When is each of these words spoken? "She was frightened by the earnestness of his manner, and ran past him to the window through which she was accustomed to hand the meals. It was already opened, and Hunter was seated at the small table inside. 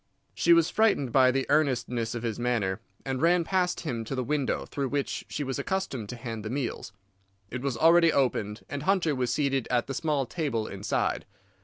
"She 0.33 0.51
was 0.51 0.71
frightened 0.71 1.11
by 1.11 1.29
the 1.29 1.45
earnestness 1.47 2.15
of 2.15 2.23
his 2.23 2.39
manner, 2.39 2.79
and 3.05 3.21
ran 3.21 3.43
past 3.43 3.81
him 3.81 4.03
to 4.05 4.15
the 4.15 4.23
window 4.23 4.65
through 4.65 4.87
which 4.89 5.23
she 5.29 5.43
was 5.43 5.59
accustomed 5.59 6.09
to 6.09 6.15
hand 6.15 6.43
the 6.43 6.49
meals. 6.49 6.91
It 7.51 7.61
was 7.61 7.77
already 7.77 8.11
opened, 8.11 8.65
and 8.67 8.81
Hunter 8.81 9.13
was 9.13 9.31
seated 9.31 9.67
at 9.69 9.85
the 9.85 9.93
small 9.93 10.25
table 10.25 10.65
inside. 10.65 11.27